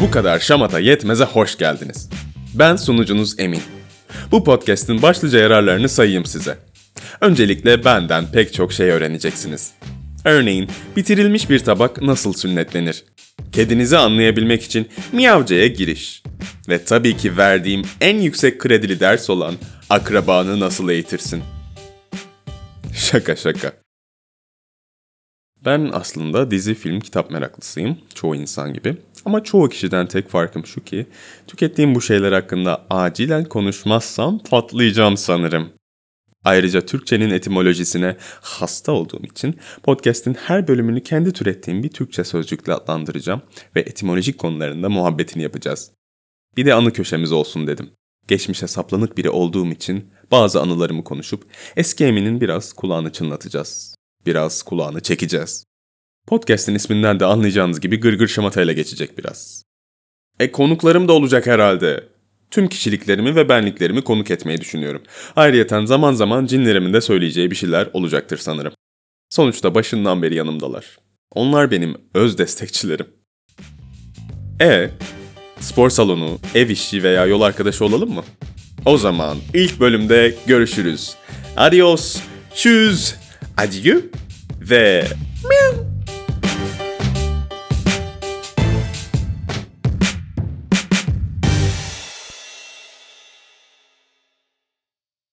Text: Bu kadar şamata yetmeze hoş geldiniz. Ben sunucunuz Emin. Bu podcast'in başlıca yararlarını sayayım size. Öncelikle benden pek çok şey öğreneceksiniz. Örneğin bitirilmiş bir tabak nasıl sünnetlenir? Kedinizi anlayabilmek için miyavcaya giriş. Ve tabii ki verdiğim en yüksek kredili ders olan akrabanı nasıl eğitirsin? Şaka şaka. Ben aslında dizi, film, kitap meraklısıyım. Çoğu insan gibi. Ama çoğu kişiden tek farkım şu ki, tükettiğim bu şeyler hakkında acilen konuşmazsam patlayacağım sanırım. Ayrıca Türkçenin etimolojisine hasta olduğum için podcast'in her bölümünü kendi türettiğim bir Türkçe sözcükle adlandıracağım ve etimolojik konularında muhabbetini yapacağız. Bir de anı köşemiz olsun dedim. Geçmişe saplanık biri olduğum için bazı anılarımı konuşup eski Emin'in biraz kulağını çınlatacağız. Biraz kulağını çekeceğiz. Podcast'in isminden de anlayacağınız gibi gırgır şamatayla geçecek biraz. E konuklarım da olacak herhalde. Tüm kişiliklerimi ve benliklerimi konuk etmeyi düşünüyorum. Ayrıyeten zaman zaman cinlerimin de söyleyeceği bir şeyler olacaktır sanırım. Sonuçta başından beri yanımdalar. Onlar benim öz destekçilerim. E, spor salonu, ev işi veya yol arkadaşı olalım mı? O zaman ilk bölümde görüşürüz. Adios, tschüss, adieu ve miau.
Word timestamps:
Bu 0.00 0.10
kadar 0.10 0.38
şamata 0.38 0.80
yetmeze 0.80 1.24
hoş 1.24 1.58
geldiniz. 1.58 2.08
Ben 2.54 2.76
sunucunuz 2.76 3.40
Emin. 3.40 3.62
Bu 4.30 4.44
podcast'in 4.44 5.02
başlıca 5.02 5.38
yararlarını 5.38 5.88
sayayım 5.88 6.24
size. 6.24 6.58
Öncelikle 7.20 7.84
benden 7.84 8.32
pek 8.32 8.54
çok 8.54 8.72
şey 8.72 8.90
öğreneceksiniz. 8.90 9.72
Örneğin 10.24 10.68
bitirilmiş 10.96 11.50
bir 11.50 11.58
tabak 11.58 12.02
nasıl 12.02 12.32
sünnetlenir? 12.32 13.04
Kedinizi 13.52 13.96
anlayabilmek 13.96 14.62
için 14.62 14.88
miyavcaya 15.12 15.66
giriş. 15.66 16.22
Ve 16.68 16.84
tabii 16.84 17.16
ki 17.16 17.36
verdiğim 17.36 17.82
en 18.00 18.16
yüksek 18.16 18.60
kredili 18.60 19.00
ders 19.00 19.30
olan 19.30 19.54
akrabanı 19.90 20.60
nasıl 20.60 20.88
eğitirsin? 20.90 21.42
Şaka 22.94 23.36
şaka. 23.36 23.72
Ben 25.64 25.90
aslında 25.92 26.50
dizi, 26.50 26.74
film, 26.74 27.00
kitap 27.00 27.30
meraklısıyım. 27.30 27.98
Çoğu 28.14 28.36
insan 28.36 28.74
gibi. 28.74 28.96
Ama 29.24 29.44
çoğu 29.44 29.68
kişiden 29.68 30.06
tek 30.06 30.28
farkım 30.28 30.66
şu 30.66 30.84
ki, 30.84 31.06
tükettiğim 31.46 31.94
bu 31.94 32.00
şeyler 32.00 32.32
hakkında 32.32 32.86
acilen 32.90 33.44
konuşmazsam 33.44 34.38
patlayacağım 34.38 35.16
sanırım. 35.16 35.72
Ayrıca 36.44 36.80
Türkçenin 36.80 37.30
etimolojisine 37.30 38.16
hasta 38.40 38.92
olduğum 38.92 39.24
için 39.24 39.56
podcast'in 39.82 40.34
her 40.34 40.68
bölümünü 40.68 41.02
kendi 41.02 41.32
türettiğim 41.32 41.82
bir 41.82 41.90
Türkçe 41.90 42.24
sözcükle 42.24 42.74
adlandıracağım 42.74 43.42
ve 43.76 43.80
etimolojik 43.80 44.38
konularında 44.38 44.88
muhabbetini 44.88 45.42
yapacağız. 45.42 45.90
Bir 46.56 46.66
de 46.66 46.74
anı 46.74 46.92
köşemiz 46.92 47.32
olsun 47.32 47.66
dedim. 47.66 47.90
Geçmişe 48.28 48.66
saplanık 48.66 49.16
biri 49.16 49.30
olduğum 49.30 49.66
için 49.66 50.10
bazı 50.30 50.60
anılarımı 50.60 51.04
konuşup 51.04 51.44
eski 51.76 52.04
Emin'in 52.04 52.40
biraz 52.40 52.72
kulağını 52.72 53.12
çınlatacağız. 53.12 53.99
Biraz 54.30 54.62
kulağını 54.62 55.00
çekeceğiz. 55.00 55.64
Podcast'in 56.26 56.74
isminden 56.74 57.20
de 57.20 57.24
anlayacağınız 57.24 57.80
gibi 57.80 58.00
gırgır 58.00 58.28
şamatayla 58.28 58.72
geçecek 58.72 59.18
biraz. 59.18 59.62
E 60.40 60.52
konuklarım 60.52 61.08
da 61.08 61.12
olacak 61.12 61.46
herhalde. 61.46 62.08
Tüm 62.50 62.68
kişiliklerimi 62.68 63.34
ve 63.34 63.48
benliklerimi 63.48 64.02
konuk 64.02 64.30
etmeyi 64.30 64.60
düşünüyorum. 64.60 65.02
Ayrıyeten 65.36 65.84
zaman 65.84 66.12
zaman 66.12 66.46
cinlerimin 66.46 66.92
de 66.92 67.00
söyleyeceği 67.00 67.50
bir 67.50 67.56
şeyler 67.56 67.88
olacaktır 67.92 68.38
sanırım. 68.38 68.72
Sonuçta 69.30 69.74
başından 69.74 70.22
beri 70.22 70.34
yanımdalar. 70.34 70.98
Onlar 71.34 71.70
benim 71.70 71.96
öz 72.14 72.38
destekçilerim. 72.38 73.06
E, 74.60 74.90
spor 75.60 75.90
salonu, 75.90 76.38
ev 76.54 76.68
işi 76.68 77.02
veya 77.02 77.26
yol 77.26 77.40
arkadaşı 77.40 77.84
olalım 77.84 78.12
mı? 78.12 78.24
O 78.84 78.98
zaman 78.98 79.38
ilk 79.54 79.80
bölümde 79.80 80.34
görüşürüz. 80.46 81.14
Adios, 81.56 82.20
tschüss, 82.54 83.14
adieu 83.56 84.19
ve 84.70 85.04
miau. 85.44 85.89